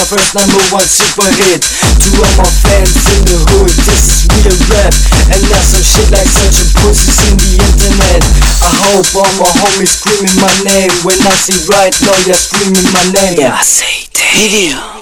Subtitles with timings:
[0.00, 1.60] my first number one super hit.
[1.60, 4.96] To all my fans in the hood, this is real rap.
[5.28, 8.24] And not some shit like such a pussies in the internet.
[8.64, 10.90] I hope all my homies screaming my name.
[11.04, 13.44] When I see right now, you're screaming my name.
[13.44, 14.99] Yeah, I say damn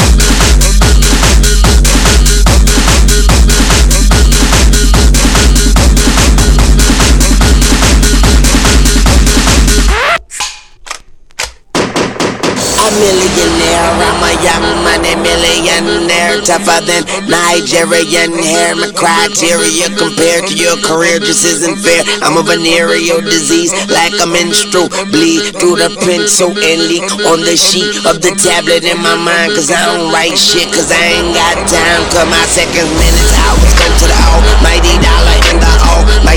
[16.48, 18.72] tougher than Nigerian hair.
[18.72, 22.00] My criteria compared to your career just isn't fair.
[22.24, 27.52] I'm a venereal disease, like a menstrual bleed through the pencil and leak on the
[27.52, 29.52] sheet of the tablet in my mind.
[29.52, 32.02] Cause I don't write shit, cause I ain't got time.
[32.16, 35.17] Cause my seconds, minutes, hours go to the almighty dollar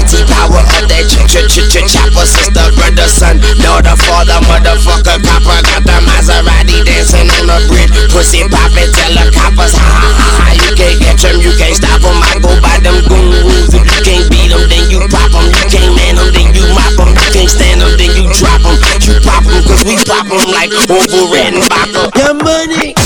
[0.01, 2.25] almighty power of that ch ch ch ch chopper.
[2.25, 5.59] Sister, brother, son, daughter, father, motherfucker, copper.
[5.61, 6.81] Got the Maserati.
[6.85, 10.45] Dancing on the bridge, pussy poppin', tell the coppers, ha ha ha ha.
[10.57, 12.17] You can't catch them, you can't stop them.
[12.17, 13.73] I go by them gurus.
[13.73, 15.45] If you can't beat them, then you pop them.
[15.45, 17.11] You can't man them, then you mop them.
[17.13, 18.75] You can't stand them, then you drop them.
[19.05, 22.09] You pop them, cause we pop them like over and vodka.
[22.17, 23.00] Your money.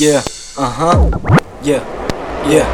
[0.00, 0.24] Yeah,
[0.56, 1.12] uh huh.
[1.60, 1.84] Yeah,
[2.48, 2.64] yeah,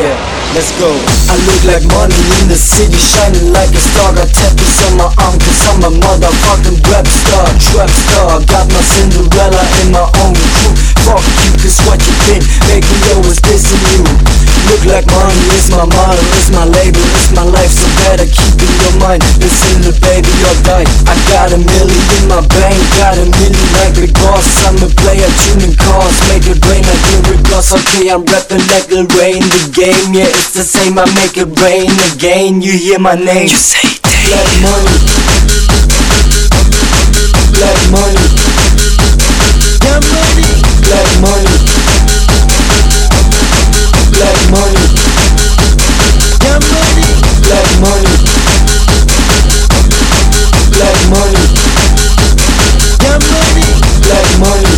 [0.00, 0.16] yeah.
[0.56, 0.88] Let's go.
[1.28, 4.16] I look like money in the city, shining like a star.
[4.16, 8.40] Got tattoos on my arm, cause I'm a motherfucking rap star, trap star.
[8.48, 10.72] Got my Cinderella in my own crew.
[11.04, 12.40] Fuck you, cause what you been
[12.72, 14.43] making always dissing you.
[14.70, 18.56] Look like money is my motto, is my label, is my life, so better keep
[18.56, 19.20] in your mind.
[19.38, 20.88] Listen, little baby, or die.
[21.04, 24.46] I got a million in my bank, got a million like the boss.
[24.64, 27.74] I'm a player, tuning cars, make it rain like lyric gloss.
[27.76, 29.42] Okay, I'm rapping like the rain.
[29.42, 30.98] The game, yeah, it's the same.
[30.98, 32.62] I make it rain again.
[32.62, 33.50] You hear my name?
[33.52, 34.24] You say damn.
[34.32, 34.96] Black money.
[37.52, 38.26] Black money.
[39.84, 40.50] Your money.
[40.82, 41.73] Black money.
[44.16, 44.84] Black money.
[46.60, 47.06] Money.
[47.42, 48.14] Black money.
[50.70, 51.44] Black money.
[53.24, 53.64] Money.
[54.06, 54.73] Black money.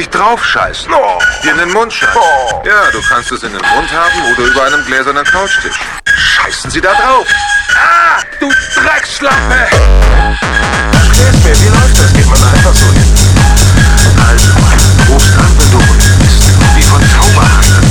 [0.00, 0.92] Dich draufscheißen.
[0.92, 1.18] Oh.
[1.42, 2.16] Dir in den Mund scheißen.
[2.16, 2.62] Oh.
[2.64, 5.78] Ja, du kannst es in den Mund haben oder über einem gläsernen Couchtisch.
[6.06, 7.26] Scheißen Sie da drauf.
[7.74, 9.36] Ah, du Dreckschlappe!
[10.92, 12.12] Erklär's mir, wie läuft das?
[12.14, 13.14] Geht man einfach so hin?
[14.26, 14.52] Also,
[15.12, 16.42] rufst an, wenn du unten bist.
[16.76, 17.89] Wie von Zauberhand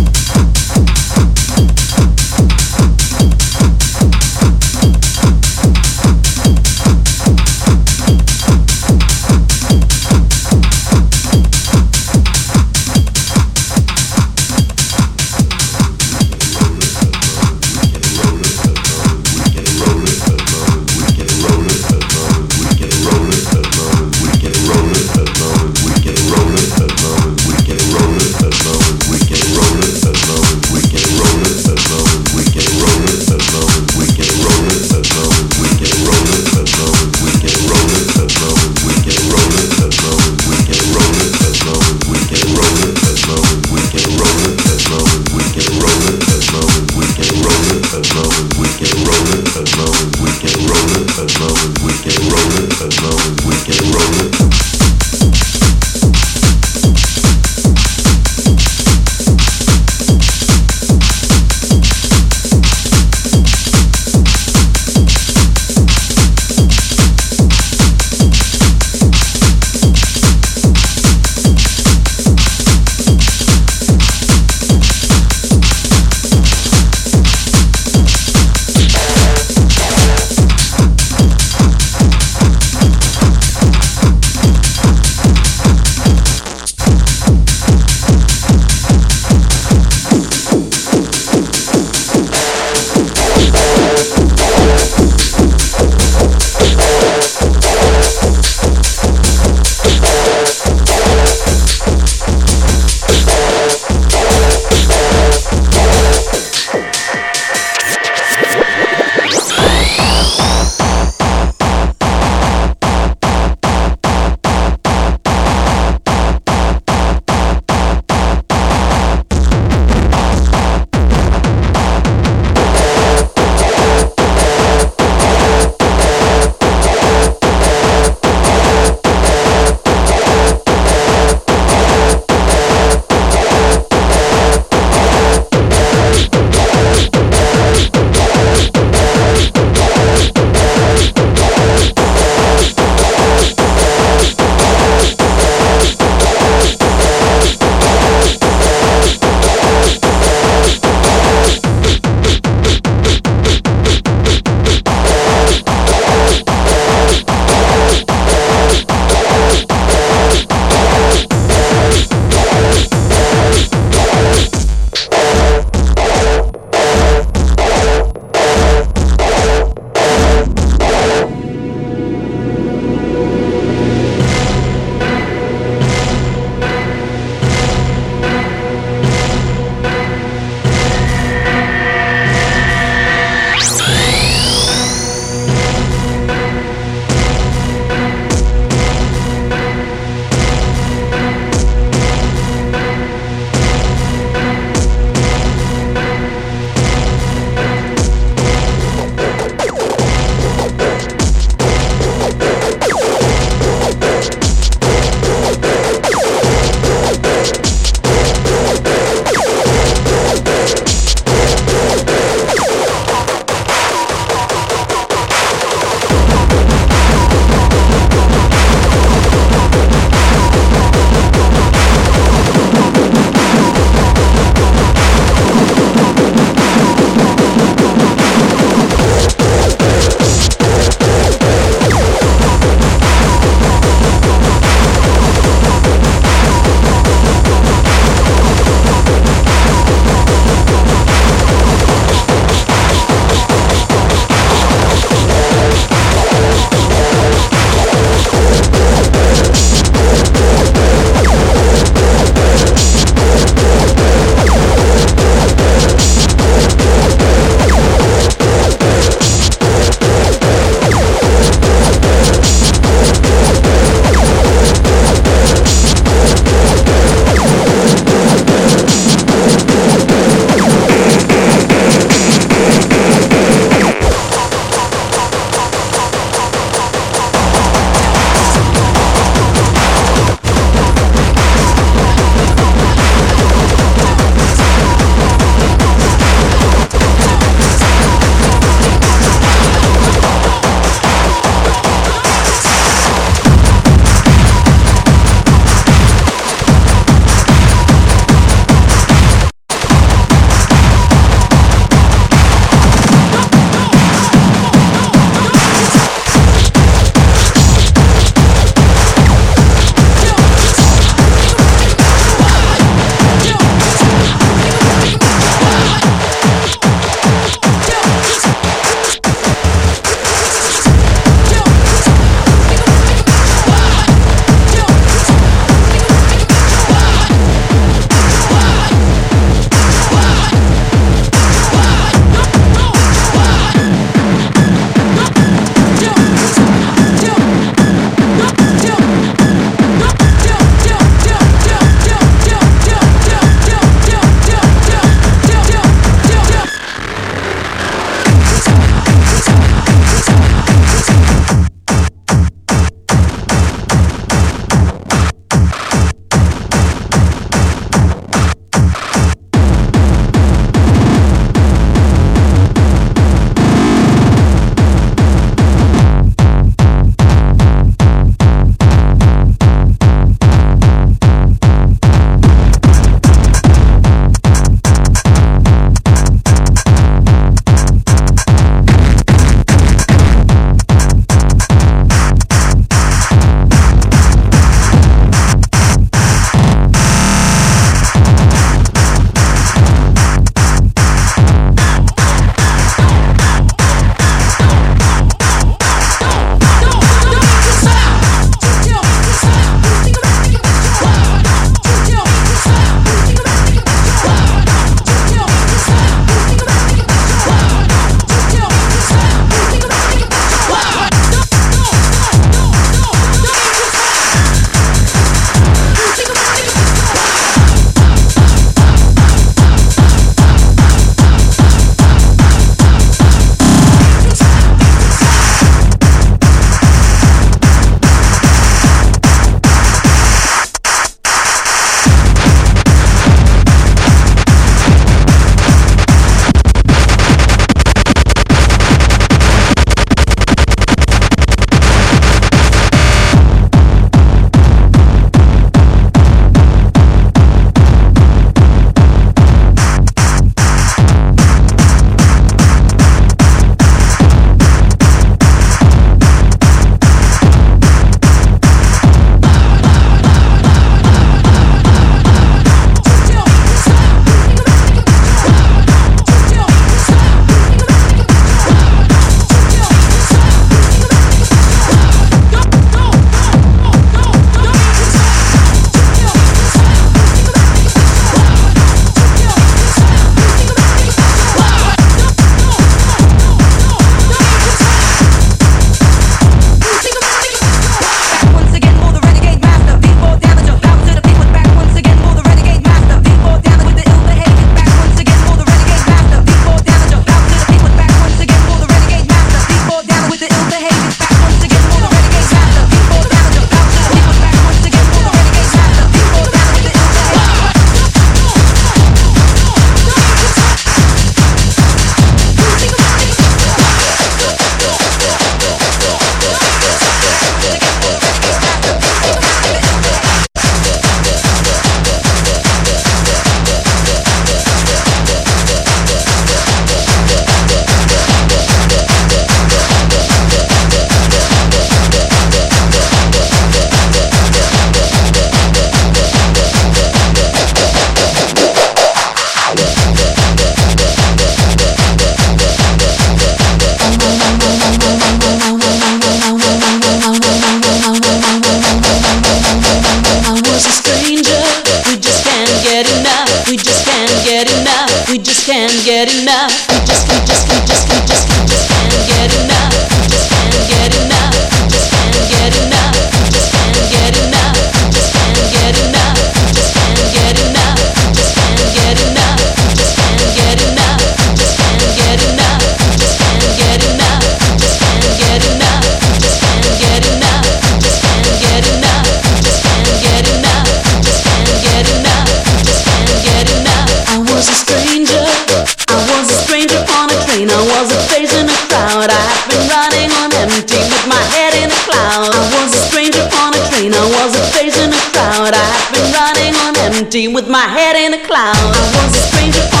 [597.31, 598.75] Empty with my head in a cloud.
[598.75, 600.00] I was a stranger